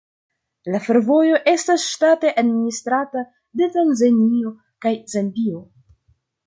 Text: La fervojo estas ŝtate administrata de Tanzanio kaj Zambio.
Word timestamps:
La 0.75 0.79
fervojo 0.85 1.41
estas 1.51 1.85
ŝtate 1.89 2.33
administrata 2.43 3.25
de 3.61 3.69
Tanzanio 3.77 4.57
kaj 4.87 4.97
Zambio. 5.17 5.65